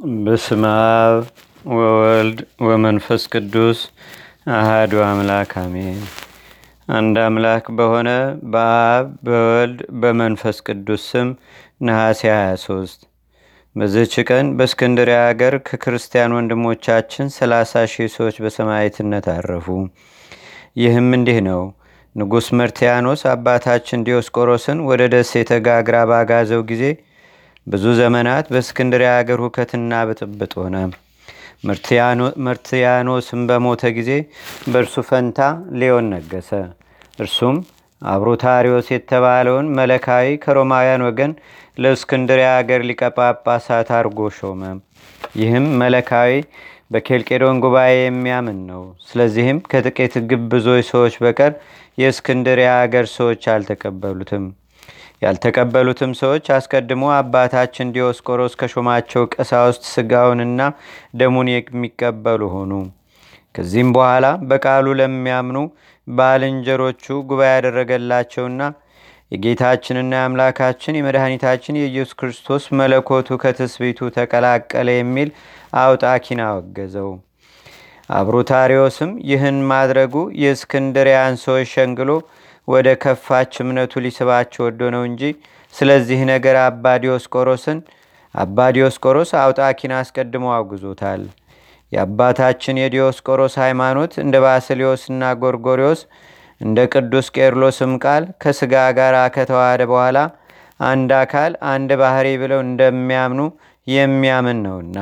[0.00, 1.24] በስመ አብ
[1.72, 3.78] ወወልድ ወመንፈስ ቅዱስ
[4.54, 5.98] አህዱ አምላክ አሜን።
[6.88, 8.10] አንድ አምላክ በሆነ
[8.52, 11.28] በአብ በወልድ በመንፈስ ቅዱስ ስም
[11.80, 13.04] ነሐሴ 23
[13.76, 19.66] በዚህች ቀን በእስክንድርያ አገር ከክርስቲያን ወንድሞቻችን 30 ሺህ ሰዎች በሰማዕትነት አረፉ።
[20.76, 21.62] ይህም እንዲህ ነው።
[22.16, 26.84] ንጉሥ መርቲያኖስ አባታችን ዲዮስቆሮስን ወደ ደሴተ ጋግራ ባጋዘው ጊዜ
[27.66, 30.76] ብዙ ዘመናት በእስክንድርያ አገር ሁከትና ብጥብጥ ሆነ።
[32.46, 34.10] መርትያኖስም በሞተ ጊዜ
[34.72, 35.38] በእርሱ ፈንታ
[35.80, 36.50] ሌዮን ነገሰ።
[37.18, 37.56] እርሱም
[38.02, 41.32] አብሮታሪዮስ የተባለውን መለካዊ ከሮማውያን ወገን
[41.78, 44.62] ለእስክንድርያ አገር ሊቀጳጳሳት አርጎ ሾመ።
[45.36, 46.32] ይህም መለካዊ
[46.92, 51.52] በኬልቄዶን ጉባኤ የሚያምን ነው። ስለዚህም ከጥቂት ግብዞች ሰዎች በቀር
[51.98, 54.46] የእስክንድርያ አገር ሰዎች አልተቀበሉትም።
[55.22, 60.60] ያልተቀበሉትም ሰዎች አስቀድሞ አባታችን ዲዮስቆሮስ ከሾማቸው ቀሳውስት ስጋውንና
[61.20, 62.72] ደሙን የሚቀበሉ ሆኑ።
[63.54, 65.58] ከዚህም በኋላ በቃሉ ለሚያምኑ
[66.08, 68.62] ባልንጀሮቹ ጉባኤ ያደረገላቸውና
[69.32, 75.28] የጌታችንና የአምላካችን የመድኃኒታችን የኢየሱስ ክርስቶስ መለኮቱ ከትስቢቱ ተቀላቀለ የሚል
[75.80, 77.10] አውጣኪን አወገዘው።
[78.10, 82.10] አብሩታሪዎስም ይህን ማድረጉ የእስክንድሪያን ሰዎች ሸንግሎ
[82.68, 85.22] ወደ ከፋች እምነቱ ሊስባቸው ወዶ ነው እንጂ
[85.74, 87.78] ስለዚህ ነገር አባ ዲዮስቆሮስን
[88.34, 91.22] አባ ዲዮስቆሮስ አውጣኪን አስቀድሞ አውግዞታል።
[91.92, 96.02] የአባታችን የዲዮስቆሮስ ሃይማኖት እንደ ባስሊዮስና ጎርጎሪዎስ
[96.60, 100.18] እንደ ቅዱስ ቄርሎስም ቃል ከስጋ ጋር ከተዋሃደ በኋላ
[100.80, 103.40] አንድ አካል አንድ ባህሪ ብለው እንደሚያምኑ
[103.86, 104.98] የሚያምን ነውና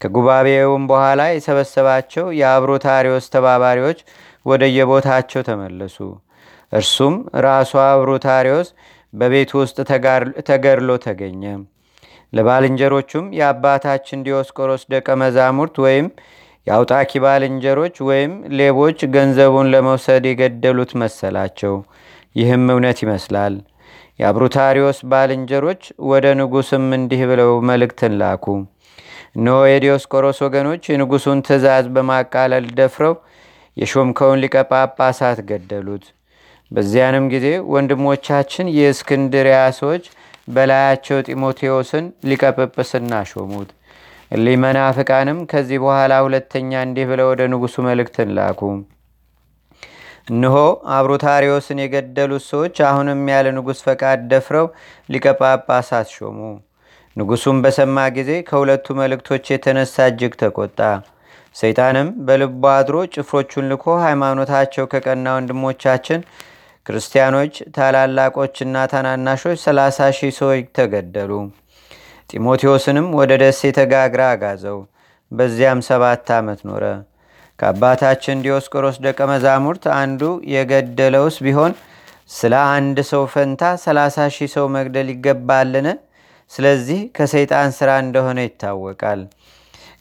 [0.00, 3.98] ከጉባኤውም በኋላ የሰበሰባቸው የአብሮታሪዎስ ተባባሪዎች
[4.46, 5.96] ወደየቦታቸው ተመለሱ።
[6.74, 8.68] እርሱም ራሱ አብሮታሪዎስ
[9.12, 9.76] በቤቱ ውስጥ
[10.48, 11.42] ተገድሎ ተገኘ።
[12.32, 16.06] ለባልንጀሮቹም የአባታችን ዲዮስቆሮስ ደቀ መዛሙርት ወይም
[16.66, 21.74] የአውጣኪ ባልንጀሮች ወይም ሌቦች ገንዘቡን ለመውሰድ የገደሉት መሰላቸው።
[22.36, 23.56] ይህም እውነት ይመስላል።
[24.20, 28.46] የአብሩታሪዎስ ባልንጀሮች ወደ ንጉስም እንዲህ ብለው መልእክትን ላኩ።
[29.36, 33.14] እነሆ የዲዮስቆሮስ ወገኖች የንጉሱን ትእዛዝ በማቃለል ደፍረው
[33.76, 36.04] የሾምከውን ሊቀ ጳጳሳት ገደሉት።
[36.70, 40.04] በዚያንም ጊዜ ወንድሞቻችን የእስክንድሪያ ሰዎች
[40.48, 43.70] በላያቸው ጢሞቴዎስን ሊቀጵጵስና ሾሙት።
[44.30, 44.56] እሊህ
[45.50, 48.60] ከዚህ በኋላ ሁለተኛ እንዲህ ብለው ወደ ንጉሱ መልእክትን ላኩ።
[50.30, 50.56] እነሆ
[50.96, 54.66] አብሮታሪዎስን የገደሉት ሰዎች አሁንም ያለ ንጉሥ ፈቃድ ደፍረው
[55.08, 56.38] ሊቀ ጳጳሳት ሾሙ።
[57.16, 60.80] ንጉሱም በሰማ ጊዜ ከሁለቱ መልእክቶች የተነሳ እጅግ ተቆጣ።
[61.54, 66.22] ሰይጣንም በልቡ አድሮ ጭፍሮቹን ልኮ ሃይማኖታቸው ከቀና ወንድሞቻችን
[66.86, 71.30] ክርስቲያኖች ታላላቆችና ታናናሾች ሰላሳ ሺህ ሰዎች ተገደሉ።
[72.30, 74.78] ጢሞቴዎስንም ወደ ደሴተ ጋግራ አጋዘው።
[75.32, 76.84] በዚያም ሰባት ዓመት ኖረ።
[77.58, 80.22] ከአባታችን ዲዮስቆሮስ ደቀ መዛሙርት አንዱ
[80.54, 81.72] የገደለውስ ቢሆን
[82.34, 85.86] ስለ አንድ ሰው ፈንታ ሰላሳ ሺህ ሰው መግደል ይገባልን?
[86.50, 89.20] ስለዚህ ከሰይጣን ሥራ እንደሆነ ይታወቃል።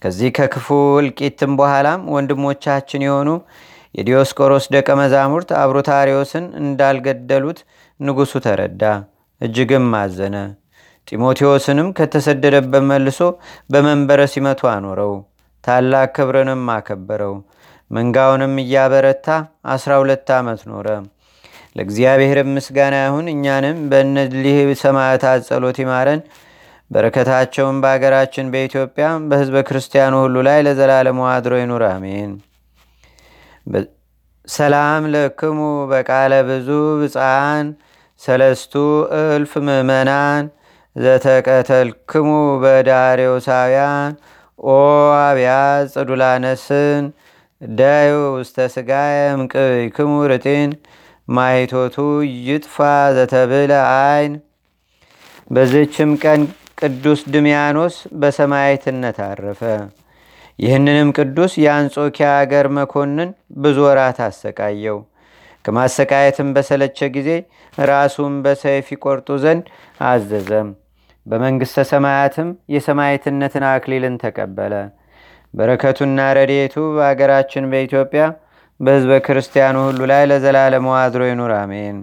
[0.02, 0.68] ከዚህ ከክፉ
[1.02, 3.30] እልቂትም በኋላም ወንድሞቻችን የሆኑ
[3.96, 7.60] የዲዮስቆሮስ ደቀ መዛሙርት አብሮታሪዎስን እንዳልገደሉት
[8.00, 8.84] ንጉሡ ተረዳ፣
[9.42, 10.36] እጅግም አዘነ።
[11.08, 13.20] ጢሞቴዎስንም ከተሰደደበት መልሶ
[13.70, 15.14] በመንበረ ሲመቱ አኖረው፣
[15.64, 17.34] ታላቅ ክብርንም አከበረው።
[17.92, 19.28] መንጋውንም እያበረታ
[19.74, 20.88] አስራ ሁለት ዓመት ኖረ።
[21.76, 26.22] ለእግዚአብሔር ምስጋና ይሁን። እኛንም በእነዚህ ሰማዕታት ጸሎት ይማረን።
[26.92, 32.34] በረከታቸውን በአገራችን በኢትዮጵያ በሕዝበ ክርስቲያኑ ሁሉ ላይ ለዘላለሙ አድሮ ይኑር፣ አሜን።
[34.48, 35.60] ሰላም ለክሙ
[35.92, 36.70] በቃለ ብዙ
[37.02, 37.68] ብፃን
[38.22, 38.74] ሰለስቱ
[39.20, 40.44] እልፍ ምእመናን
[40.96, 42.30] ዘተቀተልክሙ
[42.64, 44.12] በዳሬውሳውያን
[44.60, 44.76] ኦ
[45.22, 47.06] አብያት ጽዱላነስን
[47.62, 50.72] ዳዩ ውስተ ስጋየም ቅይክሙ ርጢን
[51.28, 51.98] ማይቶቱ
[52.48, 52.76] ይጥፋ
[53.18, 54.34] ዘተብለ አይን።
[55.52, 56.42] በዝችም ቀን
[56.80, 59.62] ቅዱስ ድሚያኖስ በሰማይትነት አረፈ።
[60.60, 65.00] ይህንንም ቅዱስ የአንጾኪያ አገር መኮንን ብዙ ወራት አሰቃየው።
[65.66, 67.30] ከማሰቃየትም በሰለቸ ጊዜ
[67.88, 69.66] ራሱን በሰይፍ ይቆርጡ ዘንድ
[70.08, 70.70] አዘዘም።
[71.26, 74.74] በመንግሥተ ሰማያትም የሰማይትነትን አክሊልን ተቀበለ።
[75.54, 78.24] በረከቱና ረድኤቱ በአገራችን በኢትዮጵያ
[78.80, 81.98] በሕዝበ ክርስቲያኑ ሁሉ ላይ ለዘላለሙ አድሮ ይኑር፣ አሜን።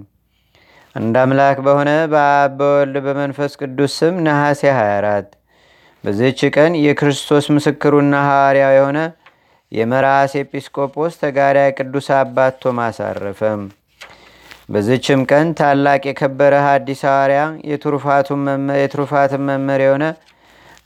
[0.97, 5.37] አንድ አምላክ በሆነ በአብ በወልድ በመንፈስ ቅዱስ ስም ነሐሴ 24
[6.05, 8.99] በዚህች ቀን የክርስቶስ ምስክሩና ሐዋርያው የሆነ
[9.73, 13.63] የመራስ ኤጲስቆጶስ ተጋዳይ ቅዱስ አባት ቶማስ አረፈም።
[14.69, 17.41] በዚችም ቀን ታላቅ የከበረ ሐዲስ ሐዋርያ
[18.77, 20.05] የትሩፋትን መምህር የሆነ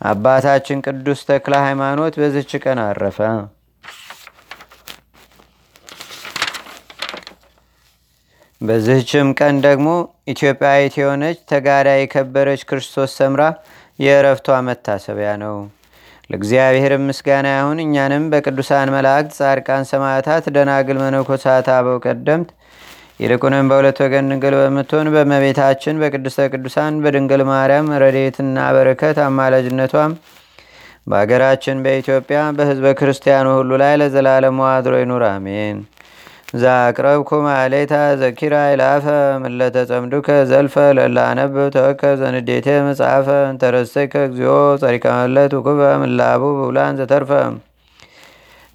[0.05, 3.19] አባታችን ቅዱስ ተክለ ሃይማኖት በዝች ቀን አረፈ።
[8.61, 9.89] በዚህችም ቀን ደግሞ
[10.33, 13.43] ኢትዮጵያዊት የሆነች ተጋዳይ የከበረች ክርስቶስ ሰምራ
[13.99, 15.57] የእረፍቷ መታሰቢያ ነው።
[16.31, 22.51] ለእግዚአብሔር ምስጋና ይሁን። እኛንም በቅዱሳን መላእክት፣ ጻድቃን፣ ሰማዕታት፣ ደናግል፣ መነኮሳት፣ አበው ቀደምት
[23.21, 30.15] ይልቁንም በሁለት ወገን ድንግል በምትሆን በመቤታችን በቅድስተ ቅዱሳን በድንግል ማርያም ረድኤትና በረከት አማላጅነቷም
[31.07, 35.79] በአገራችን በኢትዮጵያ በሕዝበ ክርስቲያኑ ሁሉ ላይ ለዘላለሙ አድሮ ይኑር፣ አሜን።
[36.55, 39.07] ዛቅረብኩ ማሌታ ዘኪራ ይላፈ
[39.43, 44.53] ምለተ ጸምዱከ ዘልፈ ለላነብ ተወከ ዘንዴቴ መጽሐፈ እንተረሰይከ እግዚኦ
[44.83, 47.31] ጸሪቀመለት ውኩበ ምላቡ ብውላን ዘተርፈ።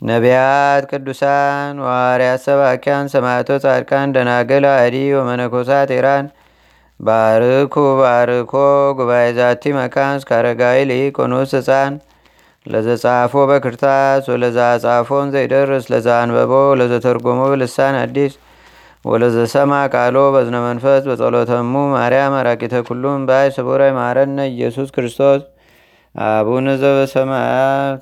[0.02, 6.28] ነቢያት፣ ቅዱሳን፣ ዋርያት፣ ሰባኪያን፣ ሰማዕቶ፣ ጻድቃን፣ ደናግል፣ አዲ ወመነኮሳት ኢራን።
[7.00, 8.54] ባርኩ ባርኮ
[8.98, 11.94] ጉባኤ ዛቲ መካን እስከ አረጋዊ ሊቆኑስ ህፃን
[12.66, 18.34] ለዘጻፎ በክርታስ ወለዛ ጻፎን ዘይደርስ ለዛ አንበቦ ለዘተርጎሞ በልሳን አዲስ
[19.06, 25.42] ወለዘሰማ ቃሎ በዝነ መንፈስ በጸሎተሙ ማርያም አራቂተ ኩሉም ባይ ስቡረ ማረነ ኢየሱስ ክርስቶስ
[26.16, 28.02] አቡነ ዘበሰማያት